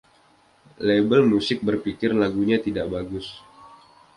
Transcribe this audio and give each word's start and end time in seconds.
Label 0.89 1.21
musik 1.33 1.59
berpikir 1.69 2.09
lagunya 2.21 2.57
tidak 2.65 2.85
bagus. 2.93 3.27